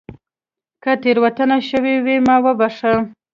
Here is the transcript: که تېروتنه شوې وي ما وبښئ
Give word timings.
که 0.83 0.91
تېروتنه 1.01 1.57
شوې 1.69 1.95
وي 2.05 2.17
ما 2.27 2.35
وبښئ 2.45 2.95